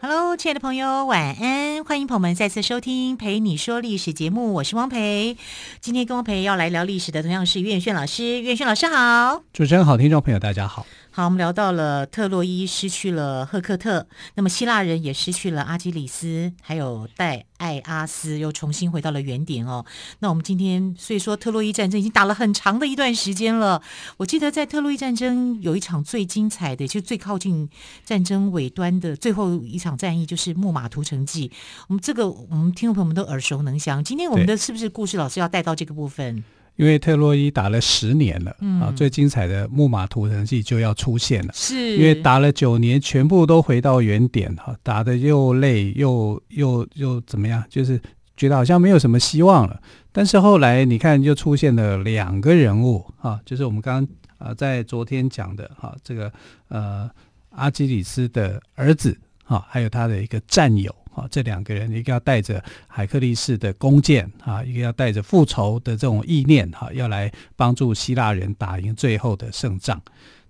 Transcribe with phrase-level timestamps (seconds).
[0.00, 1.82] Hello，亲爱的朋友，晚安！
[1.84, 5.36] 欢迎朋友们再次收听《陪你说历史》节目，我是汪培。
[5.80, 8.40] 今天跟汪培要来聊历史的，同样是岳轩老师。
[8.40, 10.86] 岳轩老师好，主持人好，听众朋友大家好。
[11.16, 19.86] 好，我们聊到了特洛伊失去了赫克特，那么希腊人也失去了阿基里斯，还有戴爱阿斯又重新回到了原点哦。
[20.18, 23.80] 那我们今天所以说特洛伊战争已经打了很长的一段时间了。
[24.16, 27.70] 我记得在特洛伊战争有一场最精彩的，就最靠近
[28.04, 31.52] 战争尾端的最后一场战役，就是木马屠城记。
[31.86, 34.02] 我们这个我们听众朋友们都耳熟能详。
[34.02, 36.42] 今天我们的是不是故事老师要带到这个部分？
[36.76, 41.52] 因为特洛伊打了十年了，嗯、啊，最精彩的木马屠城记就要出现了。
[41.54, 47.62] 是，因为打了九年，全部都回到原点，哈、啊，打的又累又又又怎么样？
[47.68, 48.00] 就是
[48.36, 49.80] 觉得好像没有什么希望了。
[50.10, 56.32] 但是后来你看，就出现了两个人物，啊，就是我们刚刚啊在昨天讲的，哈、啊，这个
[56.68, 57.08] 呃
[57.50, 60.92] 阿基里斯的儿子，哈、啊，还有他的一个战友。
[61.14, 70.00] 啊，这两个人一个要带着海克力士的弓箭啊，一个要带着复仇的这种意念哈，要来帮助希腊人打赢最后的胜仗。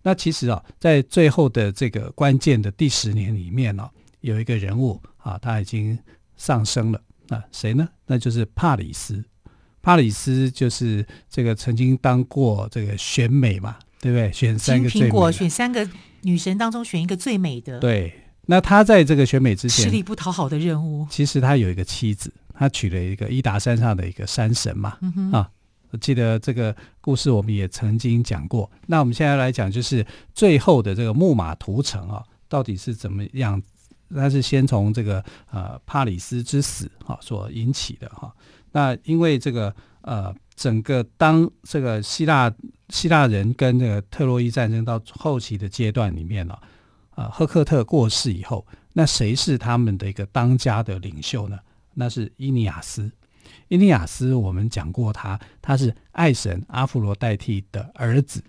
[0.03, 3.89] 那其实啊，在最后的这个关键的第十年里面呢，
[4.21, 5.99] 有一个人物啊，他已经
[6.37, 7.01] 上升了。
[7.29, 7.89] 那谁呢？
[8.07, 9.25] 那就是帕里斯。
[9.83, 14.33] 帕里斯就是这个曾经当过这个选美嘛，对不对？
[14.33, 15.89] 选三个最美，苹果选三个
[16.23, 17.79] 女神当中选一个最美的。
[17.81, 18.13] 对。
[18.47, 21.07] 那他在这个选美之前，吃力不讨好的任务。
[21.11, 24.99] 其实他有一个妻子，他娶了一个伊达山上的一个山神嘛。
[25.01, 25.51] 嗯、啊，
[25.91, 28.71] 我记得这个故事我们也曾经讲过。
[28.87, 33.61] 那我们现在来讲，就是最后的这个木马屠城啊，到底是怎么样？
[34.09, 38.33] 那是先从这个呃帕里斯之死哈、啊、所引起的哈、啊。
[38.73, 42.53] 那因为这个呃整个当这个希腊
[42.91, 46.63] 希腊人跟这个特洛伊战争到后期的阶段里面呢、啊。
[47.15, 51.59] 啊，赫克特过世以后，那谁是他们的一个当家的领袖呢？
[51.95, 53.11] 那是伊尼亚斯。
[53.69, 58.43] 伊尼亚斯，我们讲过他，他是爱神阿弗罗代替的儿子。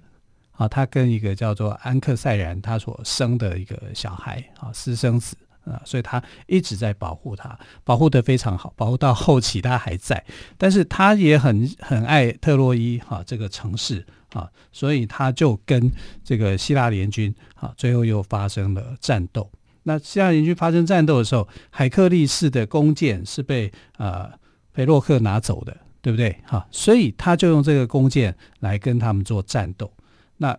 [0.52, 10.24] 啊，他跟一个叫做安克赛然他所生的一个小孩啊，私生子啊，所以他一直在保护他，保护得非常好，保护到后期他还在。
[10.58, 14.06] 但是他也很很爱特洛伊哈、这个城市。
[14.36, 15.90] 啊，所以他就跟
[16.24, 19.50] 这个希腊联军啊，最后又发生了战斗。
[19.84, 24.30] 那希腊联军发生战斗的时候，海克力士的弓箭是被呃
[24.74, 26.36] 裴洛克拿走的，对不对？
[26.46, 29.90] 哈，所以他就用这个弓箭来跟他们做战斗。
[30.38, 30.58] 那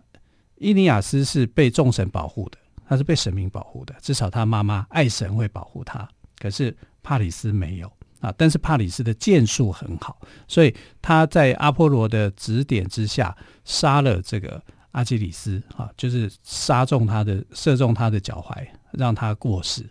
[0.55, 6.07] 伊尼亚斯是被众神保护的，他是被神明保护的，至少他妈妈爱神会保护他。
[6.39, 7.91] 可是帕里斯没有。
[8.19, 14.61] 啊，但是帕里斯的箭术很好，所以他在阿波罗的指点之下杀了这个
[14.91, 19.85] 阿基里斯，啊，就是杀中他的，射中他的脚踝，让他过世。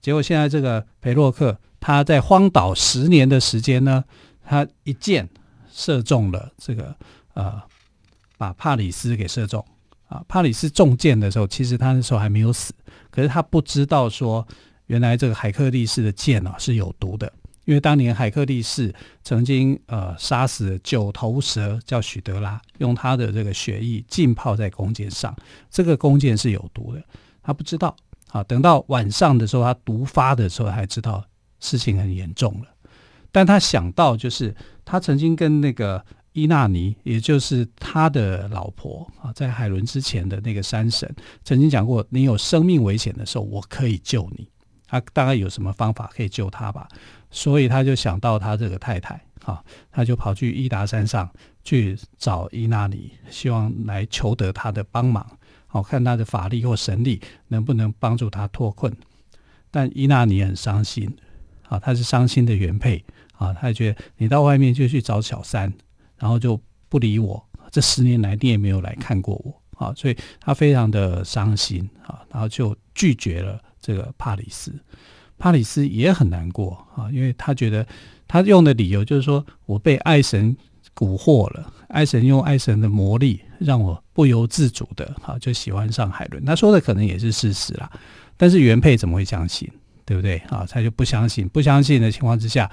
[0.00, 4.04] 结果现在这个裴洛克，他在荒岛十年的时间呢，
[4.44, 5.28] 他一箭
[5.72, 6.94] 射中了这个
[7.32, 7.62] 呃，
[8.36, 9.64] 把帕里斯给射中。
[10.08, 12.74] 啊，帕里斯中箭的时候，其实他那时候还没有死，
[13.10, 14.46] 可是他不知道说，
[14.86, 17.32] 原来这个海克力士的箭啊是有毒的。
[17.64, 25.34] 因为当年海克力士曾经呃杀死九头蛇，叫许德拉，用他的这个血液浸泡在弓箭上，
[25.70, 27.02] 这个弓箭是有毒的，
[27.42, 27.94] 他不知道。
[28.30, 31.24] 啊，等到晚上的时候，他毒发的时候，才知道
[31.60, 32.66] 事情很严重了。
[33.30, 34.52] 但他想到，就是
[34.84, 41.08] 他曾经跟那个伊纳尼，也就是他的老婆啊，在海伦之前的那个山神，
[41.44, 44.48] 曾经讲过，你有生命危险的时候，我可以救你。
[44.88, 46.88] 他大概有什么方法可以救他吧？
[47.34, 49.60] 所以他就想到他这个太太，哈，
[49.90, 51.28] 他就跑去伊达山上
[51.64, 55.26] 去找伊纳尼，希望来求得他的帮忙，
[55.66, 58.96] 好看他的法力或神力能不能帮助他脱困。
[59.72, 61.12] 但伊纳尼很伤心，
[61.68, 63.04] 啊，他是伤心的原配，
[63.36, 65.72] 啊，他觉得你到外面就去找小三，
[66.16, 66.58] 然后就
[66.88, 74.72] 不理我，这十年来你也没有来看过我，啊，所以他非常的伤心，啊，然后就拒绝了这个帕里斯。
[75.38, 77.86] 帕里斯也很难过啊，因为他觉得
[78.26, 80.56] 他用的理由就是说，我被爱神
[80.94, 86.44] 蛊惑了，爱神用爱神的魔力让我不由自主的哈就喜欢上海伦。
[86.44, 87.90] 他说的可能也是事实啦，
[88.36, 89.68] 但是原配怎么会相信，
[90.04, 90.64] 对不对啊？
[90.68, 92.70] 他就不相信，不相信的情况之下，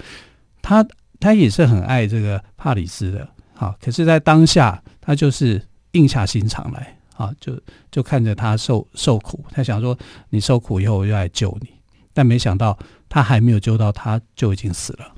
[0.62, 0.86] 他
[1.20, 5.62] 他也是很爱这个帕里斯的，好，可是，在当下，他就是
[5.94, 7.60] 硬下心肠来，啊，就
[7.92, 9.98] 就看着他受受苦，他想说，
[10.30, 11.70] 你受苦以后，我就来救你。
[12.14, 12.78] 但没想到，
[13.08, 15.14] 他还没有救到，他就已经死了，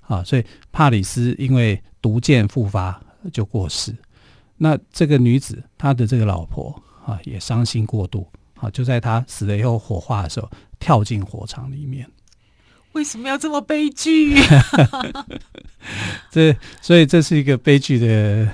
[0.00, 3.00] 啊，所以帕里斯因为毒箭复发
[3.32, 3.94] 就过世。
[4.56, 12.06] 那这个女子，她的这个老婆啊，也伤心过度，啊，就在她死了以后火化的时候，跳进火场里面。
[12.92, 14.36] 为什么要这么悲剧？
[16.30, 18.48] 这所以这是一个悲剧的，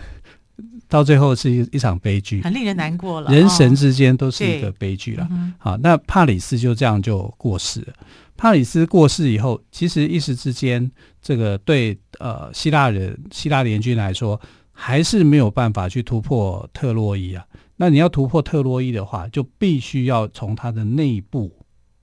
[0.88, 3.30] 到最后是一一场悲剧，很令人难过了。
[3.30, 5.26] 人神之间都是一个悲剧了。
[5.30, 7.92] 嗯、好，那帕里斯就这样就过世了。
[8.36, 10.90] 帕里斯过世以后，其实一时之间，
[11.20, 14.40] 这个对呃希腊人、希腊联军来说，
[14.72, 17.44] 还是没有办法去突破特洛伊啊。
[17.76, 21.50] 那你要突破特洛伊的话，就必须要从它的内部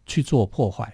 [0.05, 0.91] 去做破坏。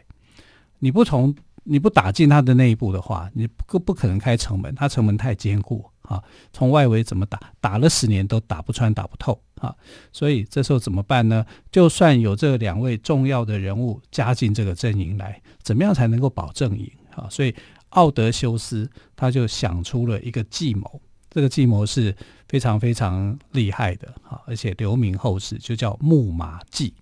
[0.79, 6.21] 你不从你不打进他的内部的话，你不不可能开城门，他城门太坚固啊。
[6.51, 9.73] 从外围怎么打，打了十年都打不穿、打不透啊。
[10.11, 11.45] 所以这时候怎么办呢？
[11.71, 17.27] 就算有这两位重要的人物加进这个阵营来，怎么样才能够保证赢啊？
[17.29, 17.55] 所以
[17.89, 22.15] 奥德修斯他就想出了一个计谋，这个计谋是
[22.47, 26.93] 非常非常厉害的啊，而且留名后世，就叫木马计。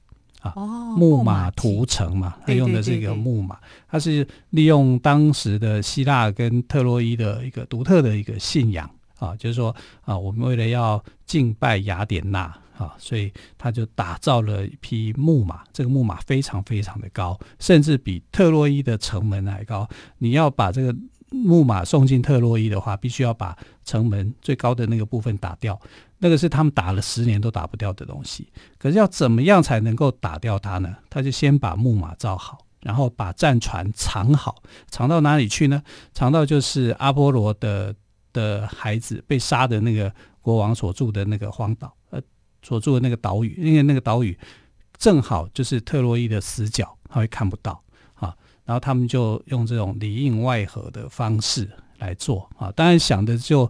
[0.42, 0.54] 啊，
[0.96, 3.58] 木马屠城嘛，他用的是一个木马，
[3.90, 8.88] 他是利用当时的希腊跟特洛伊的一个独特的一个信仰
[9.20, 12.44] 啊，就是说啊，我们为了要敬拜雅典娜
[12.78, 19.88] 啊，所以他就打造了一匹木马，这个木马非常非常的高，甚至比特洛伊的城门还高。
[20.20, 20.96] 你要把这个
[21.30, 25.80] 木马送进特洛伊的话，必须要把城门最高的那个部分打掉。
[26.20, 28.48] 那个是他们打了十年都打不掉的东西，
[28.80, 30.96] 可是要怎么样才能够打掉它呢？
[31.12, 35.84] 他就先把木马造好，然后把战船藏好，藏到哪里去呢？
[36.14, 37.94] 藏到就是阿波罗的
[38.38, 42.22] 的孩子被杀的那个国王所住的那个荒岛，呃，
[42.62, 44.38] 所住的那个岛屿，因为那个岛屿
[44.98, 48.36] 正好就是特洛伊的死角，他会看不到啊。
[48.66, 51.68] 然后他们就用这种里应外合的方式
[51.98, 53.70] 来做啊，当然想的就。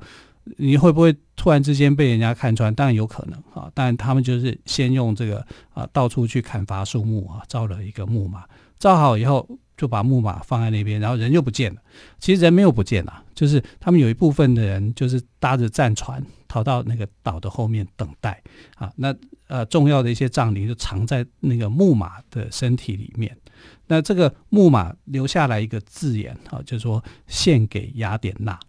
[0.58, 2.74] 你会不会突然之间被人家看穿？
[2.74, 3.70] 当然有可能啊！
[3.74, 8.46] 但他们就是先用这个啊，到处去砍伐树木啊，造了一个木马。
[8.78, 11.82] 造好以后，就把木马放在那边，然后人就不见了。
[12.20, 18.42] 其实人没有不见啊，就是他们有一部分的人就是搭着战船逃到那个岛的后面等待
[18.76, 18.92] 啊。
[18.96, 19.14] 那
[19.48, 23.36] 呃，重要的一些将领就藏在那个木马的身体里面。
[23.88, 28.60] 那这个木马留下来一个字眼啊，就是说献给雅典娜。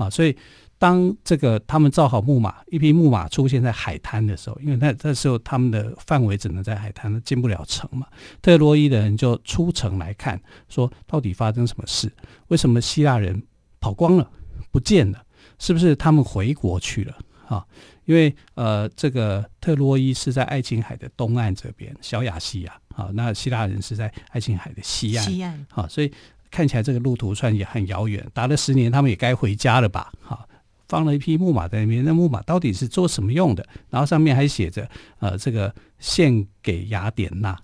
[0.00, 0.34] 啊，所以
[0.78, 8.06] 当这个他们造好木马，一匹木马出现在海滩的时候，因为那那时候他们的范围只能在海滩，进不了城嘛。
[8.40, 12.10] 特洛伊的人就出城来看，说到底发生什么事？
[12.48, 13.42] 为什么希腊人
[13.78, 14.30] 跑光了，
[14.70, 15.22] 不见了？
[15.58, 17.14] 是不是他们回国去了？
[17.46, 17.66] 啊，
[18.06, 22.72] 因为呃，这个特洛伊是在爱琴海的东岸这边，小亚细亚。
[22.96, 25.26] 啊，那希腊人是在爱琴海的西岸。
[25.26, 25.66] 西岸。
[25.74, 26.10] 啊，所以。
[26.50, 30.12] 看起来这个路途算也很遥远，打了十年，他们也该回家了吧？
[30.20, 30.48] 好，
[30.88, 33.64] 放了一匹木马在那边，那木马到底是做什么用的？
[33.88, 34.88] 然后上面还写着，
[35.20, 37.56] 呃，这个献给雅典娜，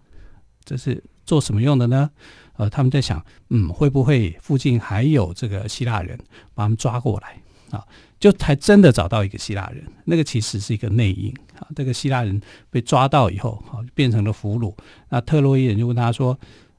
[0.64, 2.08] 这是做什么用的呢？
[2.56, 3.20] 呃，他们在想，
[3.50, 6.16] 嗯，会不会附近还有这个希腊人，
[6.54, 7.36] 把他们抓过来
[7.76, 7.84] 啊？
[8.20, 11.66] 就还真的找到一个希腊人，那个其实是一个内应啊。
[11.74, 14.72] 这个希腊人被抓到以后，好，变成了俘虏。
[15.08, 16.38] 那特洛伊人就问他说。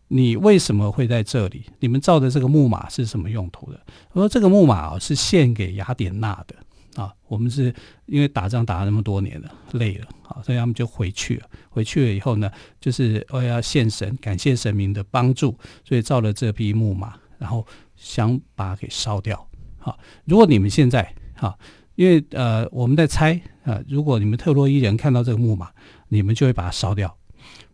[0.10, 1.66] 你为什么会在这里？
[1.80, 3.80] 你们造的这个木马是什么用途的？
[4.14, 7.14] 我说这个木马啊是献给雅典娜的啊。
[7.28, 7.74] 我们是
[8.06, 11.46] 因为打仗打了那么多年了，累了啊，所以他们就回去了。
[11.70, 12.50] 回去了以后呢，
[12.80, 17.66] 就是我要献神，感谢神明的帮助，所以造了这匹木马，然后
[17.98, 19.46] 想把它给烧掉。
[19.78, 21.58] 好，如果你们现在哈，
[21.96, 25.70] 因为呃我们在猜啊，如果你们特洛伊人看到这个木马，
[26.08, 27.14] 你们就会把它烧掉。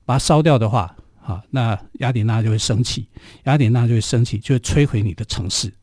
[0.03, 0.95] 把它烧掉的话。
[1.25, 3.07] 好，那雅典娜就会生气，
[3.45, 5.73] 雅典娜就会生气，就会摧毁你的城市。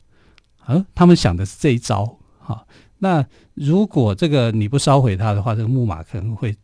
[0.63, 2.15] 啊，他们想的是这一招。
[2.37, 2.67] 好，
[2.99, 6.55] 那如果这个你不烧毁它的话，这个木马可能会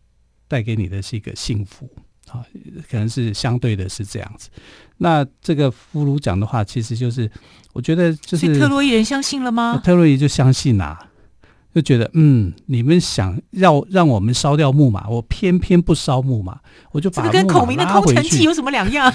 [0.48, 1.90] 带给你的是一个幸福。
[2.30, 2.46] 啊，
[2.90, 4.50] 可能是相对的是这样子。
[4.98, 7.32] 那这个俘虏讲的话，其实就是
[7.72, 9.82] 我觉得就是特洛伊人相信了吗？
[9.82, 11.07] 特洛伊就相信啊。
[11.78, 16.60] 就觉得嗯，你们想要让我们烧掉木马，我偏偏不烧木马，
[16.92, 17.22] 我就把。
[17.22, 19.14] 这个跟孔明的空城计有什么两样？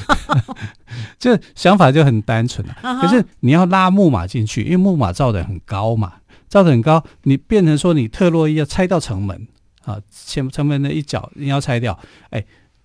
[1.18, 3.02] 这想法就很单纯了、啊。
[3.02, 6.12] 可是你要拉木马进去，因为木马造的很高嘛，
[6.48, 9.48] 造的很高，你变成说你特洛伊要拆掉城门
[9.84, 11.98] 啊，前城门的一角你要拆掉，
[12.30, 12.44] 哎，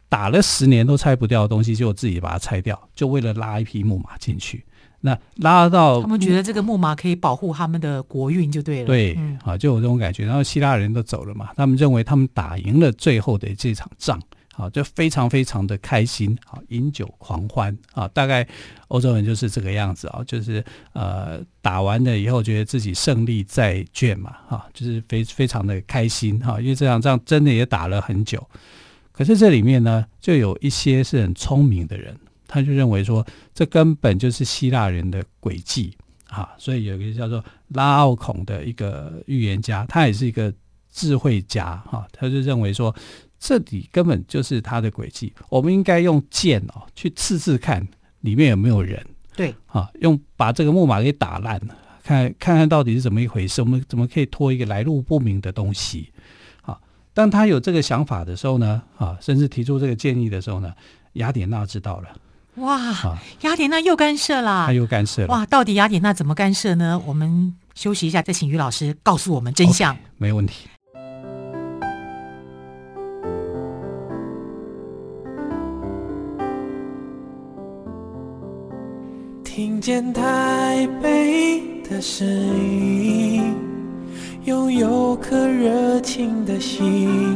[0.10, 4.66] 打了十年都拆不掉的东西，就自己把它拆掉，就为了拉一匹木马进去。
[5.00, 8.88] 那拉到他们觉得这个木马可以保护他们的国运，就对了。
[8.88, 10.26] 对，嗯、啊，就有这种感觉。
[10.26, 14.20] 然后希腊人都走了嘛，他们认为他们打赢了最后的这场仗，
[14.56, 18.08] 啊，就非常非常的开心，啊，饮酒狂欢啊。
[18.08, 18.46] 大概
[18.88, 28.46] 欧洲人就是这个样子啊，就是呃打完了以后觉得自己胜利在卷嘛，哈、啊，就是非非常的开心哈、啊，因为这场仗真的也打了很久。
[29.12, 32.18] 可是这里面呢，就有一些是很聪明的人。
[32.48, 35.96] 他就认为说，这根本就是希腊人的诡计
[36.30, 36.50] 啊！
[36.58, 40.54] 所以有一个叫做拉奥孔的一个预言家，他也是一个
[40.92, 42.08] 智慧家哈、啊。
[42.12, 42.96] 他就认为说，
[43.40, 45.32] 这里根本就是他的诡计。
[45.50, 47.86] 我们应该用剑哦去刺刺看
[48.22, 51.60] 里面有没有人，对啊，用把这个木马给打烂，
[52.04, 53.62] 看看看到底是怎么一回事。
[53.62, 56.12] 我们怎么可以拖一个来路不明的东西？
[56.62, 56.80] 啊，
[57.14, 60.74] 当他有这个想法的时候呢，啊，甚至提出这个建议的时候呢，
[61.14, 62.10] 雅典娜知道了。
[62.58, 65.28] 哇，雅典娜又干涉啦，他又干涉了。
[65.28, 67.00] 哇，到底雅典娜怎么干涉呢？
[67.06, 69.94] 我们休息一下，再请于老师告诉我们真相。
[69.94, 70.68] Okay, 没问题。
[79.44, 83.56] 听见台北的声音，
[84.46, 87.36] 拥有颗热情的心，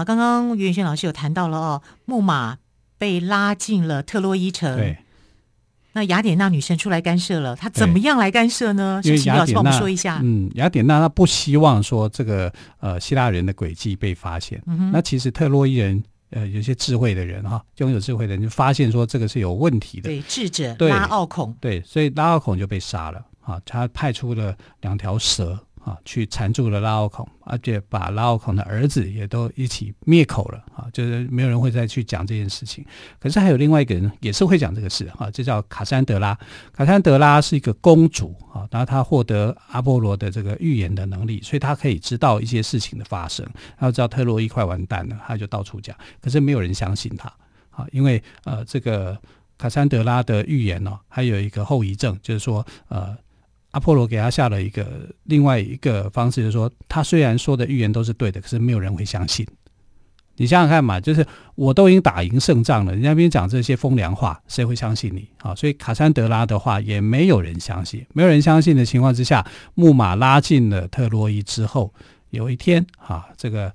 [0.00, 2.56] 好，刚刚袁宇轩老师有谈到了哦，木马
[2.96, 4.74] 被拉进了特洛伊城。
[4.74, 4.96] 对，
[5.92, 9.02] 那雅典娜女神出来干涉了，她怎么样来干涉呢？
[9.04, 10.18] 因为雅典娜，请老师帮我们说一下。
[10.22, 14.62] 嗯，雅典娜她不希望说这个呃希腊人的诡计被发现。
[14.64, 14.90] 嗯哼。
[14.90, 20.08] 那其实特洛伊人呃有些智慧的人哈，拥有智慧的人就发现说这个是有问题的。
[20.08, 21.54] 对，智者拉奥孔。
[21.60, 25.58] 对，所以拉奥孔就被杀了啊，他派出了两条蛇。
[25.82, 30.86] 啊，去缠住了拉奥孔，而且把拉奥孔的儿子也都一起灭口了啊！
[30.92, 32.84] 就是没有人会再去讲这件事情。
[33.18, 36.38] 可是还有另外一个人也是会讲这个事啊，这叫卡珊德拉。
[36.72, 43.48] 卡珊德拉是一个公主啊，然后她获得阿波罗的这个预言的能力，所以她可以知道一些事情的发生。
[43.78, 45.96] 她知道特洛伊快完蛋了，她就到处讲。
[46.20, 47.32] 可是没有人相信她
[47.70, 49.18] 啊，因为呃，这个
[49.56, 53.16] 卡珊德拉的预言呢，还有一个后遗症，就是说呃。
[53.70, 59.46] 阿波罗给他下了一个另外一个方式，就是说，他虽然说的预言都是对的，可是没有人会相信。
[60.36, 65.28] 你想想看嘛，就是我都已经打赢胜仗了，人家边讲这些风凉话，谁会相信你？
[65.42, 68.04] 啊，所以卡珊德拉的话也没有人相信。
[68.14, 71.92] 没有人相信的情况之下，木马拉进了特洛伊之后，
[72.30, 73.70] 有一天，啊，这个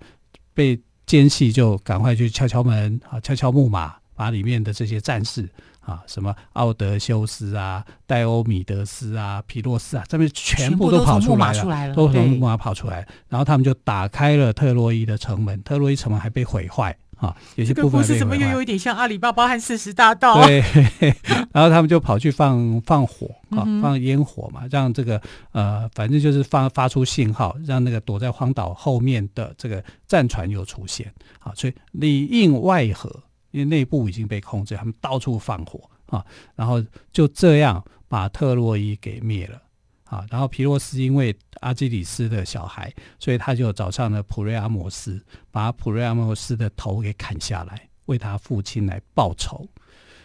[0.55, 5.47] 被奸细就赶快去敲敲门，啊，敲敲木马，把里面的这些战士。
[5.85, 17.91] 啊，什么奥德修斯啊、戴欧米德斯啊、皮洛斯啊，这边全部都跑出来了，都从木马跑出来，然后他们就打开了特洛伊的城门，特洛伊城门还被毁坏啊，有些部分。
[17.91, 20.43] 这个故事怎么又有一点像阿里巴巴和四十大盗？
[20.47, 20.59] 对，
[21.53, 33.21] 然后他们就跑去放放火啊，放烟火嘛，让这个呃，反正就是发发出信号，让那个躲在荒岛后面的这个战船又出现啊，所以里应外合。
[33.55, 36.23] 因为内部已经被控制，他们到处放火啊，
[36.55, 36.83] 然后
[37.13, 39.61] 就这样把特洛伊给灭了
[40.03, 40.25] 啊。
[40.29, 49.65] 然后皮洛斯因为阿基里斯的小孩，所以他就找上了普瑞阿摩斯，把普瑞阿摩斯的头给砍下来，为他父亲来报仇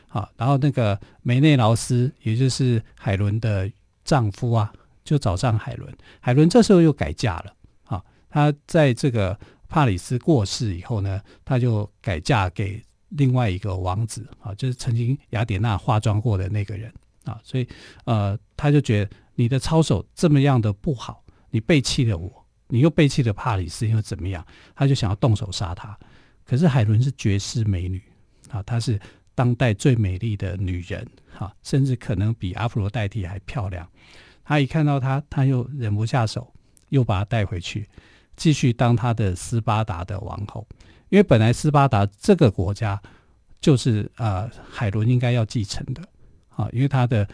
[0.08, 0.28] 啊。
[0.36, 3.70] 然后那个梅内劳斯，也就是海伦的
[4.04, 4.72] 丈夫啊，
[5.04, 5.96] 就找上海伦。
[6.18, 8.02] 海伦这时候又改嫁了啊。
[8.28, 12.82] 她在这个帕里斯过世以后呢，她就改嫁给。
[13.10, 16.92] 另外一个王子啊，就是曾经雅典娜化妆过的那个人
[17.24, 17.68] 啊，所以
[18.04, 24.44] 呃，他就觉得你的操守这么样的不好，你背弃了我，你又背弃了帕里斯，又怎么样？
[24.74, 25.98] 他就想要动手杀他。
[26.44, 28.02] 可是海伦是绝世美女
[28.50, 28.98] 啊，她是
[29.36, 31.06] 当代最美丽的女人
[31.38, 33.88] 啊，甚至可能比阿芙罗黛蒂还漂亮。
[34.42, 36.52] 他一看到她，他又忍不下手，
[36.88, 37.88] 又把她带回去，
[38.36, 40.66] 继续当他的斯巴达的王后。
[41.10, 43.00] 因为本来斯巴达这个国家
[43.60, 46.02] 就是呃海伦应该要继承的
[46.48, 47.28] 啊，因为他的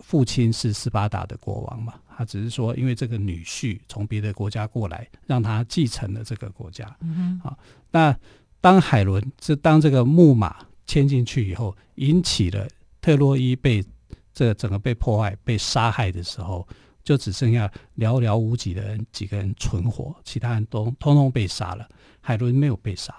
[0.00, 6.96] 父亲是斯巴达的国王嘛，他只是说因为这个女婿从别的国家过来，让他继承了这个国家。
[7.00, 7.58] 嗯哼，好，
[7.90, 8.16] 那
[8.60, 12.68] 当海伦是当这个木马牵进去以后，引起了
[13.00, 13.84] 特洛伊被
[14.32, 16.66] 这整个被破坏、被杀害的时候，
[17.04, 21.86] 就只剩下寥寥无几的人几个人存活，其他人都通通被杀了。
[22.20, 23.14] 海伦没有被杀，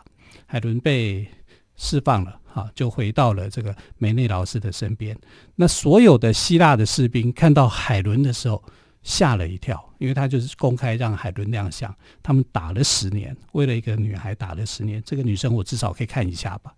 [0.48, 1.28] 海伦被
[1.76, 5.16] 释放了，哈，就回到了这个梅内劳斯的身边。
[5.56, 8.64] 那所有的希腊的士兵看到海伦的时候，
[9.04, 11.96] 吓了一跳，因为他就是公开让海伦亮相。
[12.24, 16.74] 他们打了十年，为了一个女孩打了十年，这个女生我至少可以看一下吧。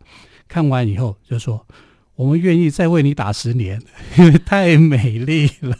[0.50, 1.66] 看完以后就说
[2.16, 3.82] ：“我们愿意再为你打十年，
[4.18, 5.78] 因为太美丽了。”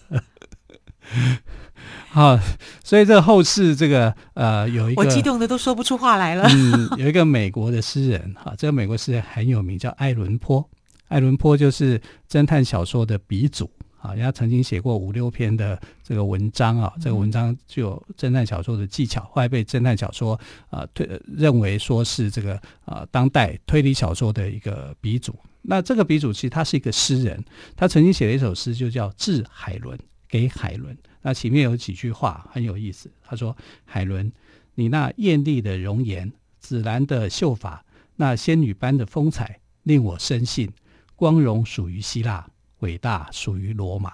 [2.10, 2.40] 好，
[2.84, 6.48] 所以这后世这个呃有一个，我激动的都说不出话来了。
[6.50, 10.68] 嗯，有一个美国的诗人哈，这个美国诗人很有名，叫爱伦坡。
[11.10, 25.34] 爱伦坡就是侦探小说的鼻祖啊，人家曾经写过五六篇的这个文章啊，这个文章具有侦探小说的技巧，后来被侦探小说啊推认为说是这个啊当代推理小说的一个鼻祖。
[25.62, 27.44] 那这个鼻祖其实他是一个诗人，
[27.76, 29.98] 他曾经写了一首诗，就叫《致海伦》，
[30.30, 30.98] 给海伦。
[31.22, 34.32] 那前面有几句话很有意思，他说：“海伦，
[34.76, 37.84] 你那艳丽的容颜，紫蓝的秀发，
[38.16, 40.72] 那仙女般的风采，令我深信，
[41.16, 42.48] 光荣属于希腊，
[42.80, 44.14] 伟大属于罗马。”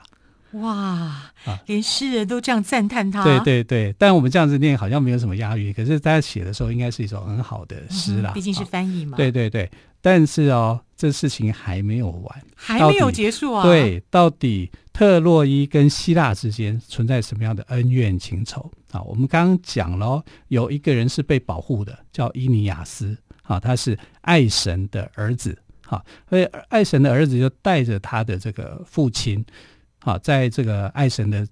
[0.53, 0.73] 哇，
[1.45, 3.23] 啊，连诗人都这样赞叹他。
[3.23, 8.31] 对对对，但我们这样子念好像没有什么押韵，可是大家写的时候应该是一首很好的诗啦。
[8.31, 9.17] 嗯，毕竟是翻译嘛。
[9.17, 9.67] 对对对，
[9.99, 13.61] 但是哦，这事情还没有完，还没有结束啊。
[13.61, 19.01] 对，到底特洛伊跟希腊之间存在什么样的恩怨情仇啊？
[19.01, 25.61] 我们刚刚讲了，有一个人是被保护的，叫伊尼亚斯啊，他是爱神的儿子。
[25.85, 29.45] 好，所以爱神的儿子就带着他的这个父亲。
[29.99, 31.45] 好，在这个爱神的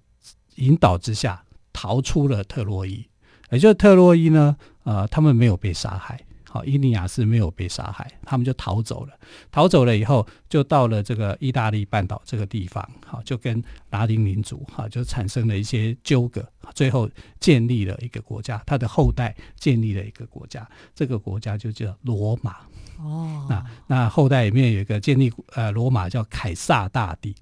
[0.55, 3.05] 引导之下，逃出了特洛伊。
[3.49, 6.17] 也就是特洛伊呢，呃，他们没有被杀害。
[6.53, 9.13] 好，伊尼亚斯没有被杀害，他们就逃走了。
[9.49, 12.85] 逃走了以后，就到了这个意大利半岛这个地方。
[13.05, 16.45] 好，就跟拉丁民族，哈，就产生了一些纠葛。
[16.75, 17.09] 最后
[17.39, 22.57] 建立了一个国家，他的后代建立了一个国家，这个国家就叫罗马。
[22.99, 27.33] 哦，那那后代里面有一个建立呃罗马叫凯撒大帝。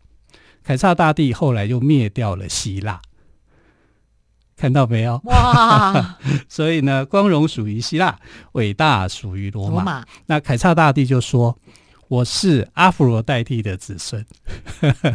[0.62, 3.02] 凯撒大帝后来又灭掉了希腊，
[4.60, 5.20] 看到没有？
[5.24, 6.18] 哇！
[6.50, 8.18] 所以呢，光荣属于希腊，
[8.52, 10.04] 伟大属于罗马。
[10.26, 11.58] 那凯撒大帝就说
[12.10, 14.26] ：“我是阿佛罗代替的子孙。”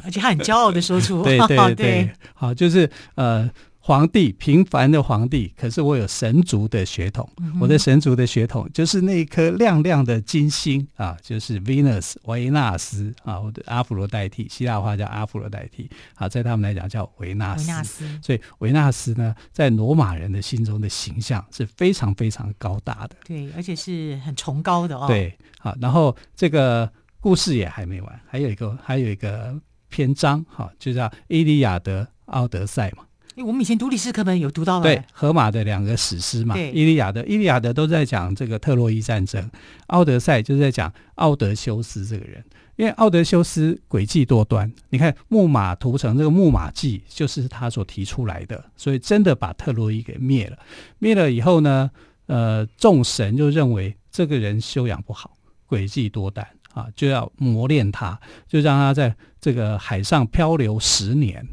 [0.05, 3.51] 而且他很骄傲的说出：“对对对，对 好，就是呃。”
[3.87, 7.29] 皇帝，平凡的皇帝，可是我有神族的血统。
[7.37, 17.61] 嗯、我的神族的血统就是那一颗亮亮的金星啊，就是 Venus 维纳斯啊，我的阿弗罗代替，希腊话叫阿弗罗代替啊，在他们来讲叫维纳斯。
[17.61, 18.21] 维纳斯。
[18.23, 23.17] 所以维纳斯呢，在罗马人的心中的形象是非常非常高大的。
[23.27, 25.07] 对，而且是很崇高的哦。
[25.07, 29.55] 对，好，然后这个故事也还没完，还有一个还有一个
[29.91, 33.05] 篇章，哈，就叫《伊利亚德》《奥德赛》嘛。
[33.43, 39.43] 我们以前读历史课本有读到的，对，荷马的两个史诗嘛，《伊利亚德》《伊利亚德》都在讲这个特洛伊战争，
[39.89, 42.45] 《奥德赛》就是在讲奥德修斯这个人，
[42.77, 50.57] 因为奥德修斯诡计多端，你看木马屠城这个木马计就是他所提出来的，所以真的把特洛伊给灭了。
[51.01, 51.91] 灭了以后呢，
[52.27, 55.33] 呃，众神就认为这个人修养不好，
[55.69, 58.17] 诡计多端啊，就要磨练他，
[58.47, 61.45] 就让他在这个海上漂流十年。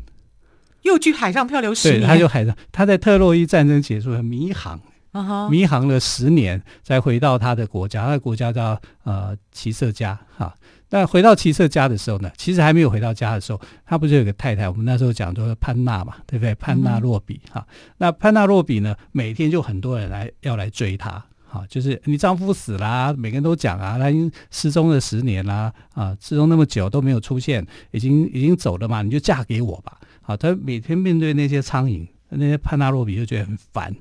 [0.83, 4.79] 又去海上漂流十年，对，他就海上，他在特洛伊战争结束了迷航
[5.13, 5.49] ，uh.
[5.49, 10.55] 迷航了十年才回到他的国家，他的国家叫呃齐色家哈。
[10.89, 14.67] 那回到齐色家的时候呢，其实还没有回到家的时候，他不是有个太太？
[14.67, 16.53] 我们那时候讲说潘娜嘛，对不对？
[16.55, 17.61] 潘娜洛比哈。
[17.61, 17.67] Uh huh.
[17.97, 29.97] 那潘娜洛比呢，每天就很多人来要来追她，哈，就是你丈夫死啦，每个人都讲啊，他已经失踪了十年啦，啊，失踪那么久都没有出现，已经已经走了嘛，你就嫁给我吧。
[30.31, 33.93] 好，他每天面对那些苍蝇，那些潘纳洛比就觉得很烦。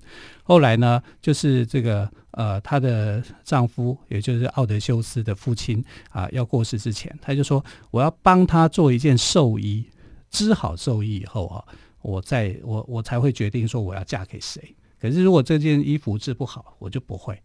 [0.44, 9.84] 后来呢，就是这个呃，她的丈夫，也就是奥德修斯的父亲啊，要过世之前，他就说：“我要帮他做一件寿衣，
[10.30, 11.64] 织好寿衣以后啊，
[12.00, 14.72] 我再我我才会决定说我要嫁给谁。
[15.00, 17.36] 可是如果这件衣服织不好，我就不会。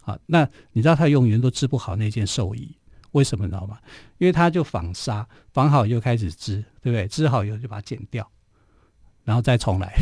[0.00, 2.70] 好，那你知道他永远都织不好那件寿衣。”
[3.12, 3.78] 为什么你知道吗？
[4.18, 7.06] 因为他就纺纱，纺好又开始织，对不对？
[7.08, 8.28] 织好以后就把它剪掉，
[9.24, 9.92] 然后再重来，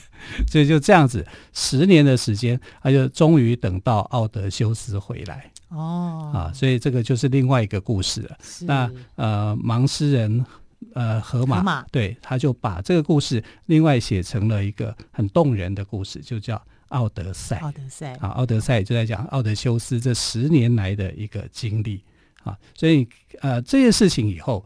[0.50, 5.50] 所以就这样子，十年的时间，他就终于等到奥德修斯回来。
[5.68, 8.38] 哦，啊，所以这个就是另外一个故事了。
[8.60, 10.44] 那呃，盲诗人
[10.92, 16.56] 呃荷马，对，他就把这个故事另外写成了一个很动人的故事，就叫
[16.88, 17.58] 《奥德赛》。
[17.60, 22.04] 奥德赛啊，奥德赛就在讲奥德修斯这十年来的一个经历
[22.44, 23.08] 啊，所以
[23.40, 24.64] 呃这件事情以后，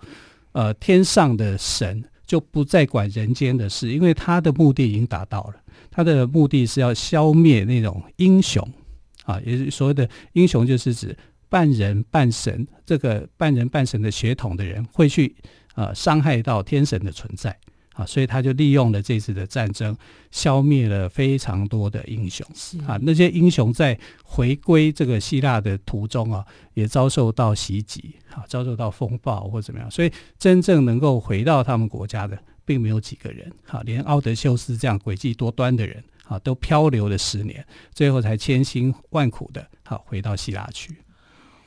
[0.52, 5.54] 呃天上的神就不再管人间的事，因为他的目的已经达到了，
[5.90, 8.62] 他的目的是要消灭那种英雄
[9.24, 11.16] 啊，也是所谓的英雄，就是指
[11.48, 15.34] 半人半神，这个半人半神的血统的人会去
[15.74, 17.56] 呃伤害到天神的存在。
[17.98, 19.96] 啊，所以他就利用了这次的战争，
[20.30, 22.46] 消灭了非常多的英雄。
[22.54, 29.90] 是啊，那些英雄在回归这个希腊的途中啊，也遭受到袭击，啊，遭受到风暴或怎么样。
[29.90, 33.52] 所以真正能够回到他们国家的，并没有几个人。
[33.66, 40.94] 啊，连奥德修斯这样诡计多端的人，啊，都漂流了十年，最后才千辛万苦的，好回到希腊去。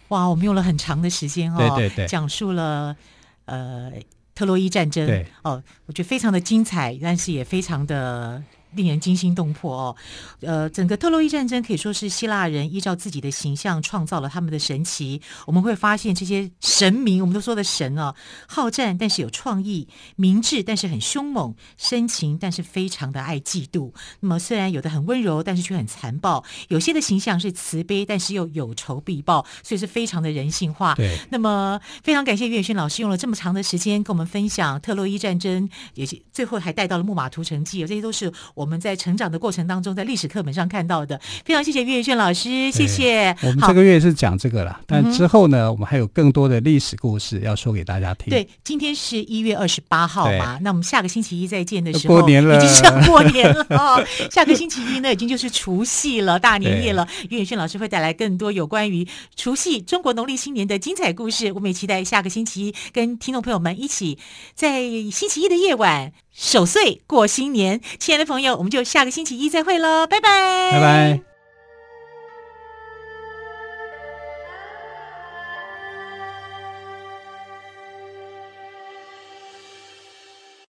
[0.08, 2.96] 哇，我们用了很长的时间哦，对对对，讲述了
[3.44, 3.92] 呃。
[4.34, 8.44] 特洛伊战争，对哦，我觉得非常的精彩，但是也非常的。
[8.74, 9.96] 令人惊心动魄哦，
[10.42, 15.22] 呃，整个特洛伊战争可以说是希腊人依照自己的形象创造了他们的神奇。
[15.46, 18.16] 我们会发现这些神明，我们都说的神啊，
[18.48, 23.92] 好战但是有创意，明智但是很凶猛，深情但是非常的爱嫉妒。
[24.22, 30.96] 那么虽然有的很温柔，但是却很残暴；有些的形象是慈悲，但是又有仇必报，所以是非常的人性化。
[30.96, 31.20] 对。
[31.30, 38.32] 那么非常感谢岳轩老师用了这么长的时间跟我们分享特洛伊战争，也最后还带到了木马屠城记，这些都是。
[38.54, 43.36] 我们在成长的过程当中，在历史课本上看到的，非常谢谢岳轩老师，谢谢。
[43.42, 48.30] 我们这个月是讲这个了，但之后呢，我们还有更多的历史故事要说给大家听。
[48.30, 54.04] 对，今天是一月二十八号嘛，那我们下个星期一再见的时候，过年了，已经是要过年了哦。
[54.32, 57.08] 下个星期一呢，已经就是除夕了，大年夜了。
[57.30, 64.18] 岳轩老师会带来更多有关于除夕、中国农历新年的精彩故事，我们也期待下个星期一跟听众朋友们一起
[64.54, 66.12] 在星期一的夜晚。
[66.34, 71.31] 守岁过新年，亲爱的朋友，我们就下个星期一再会喽，拜拜，拜拜。